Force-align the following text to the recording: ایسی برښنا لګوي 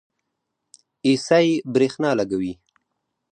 ایسی 1.07 1.47
برښنا 1.73 2.11
لګوي 2.19 2.53